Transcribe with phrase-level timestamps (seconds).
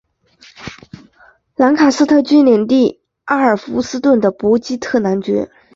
[1.57, 5.51] 兰卡斯特郡领地阿尔弗斯顿的伯基特男爵。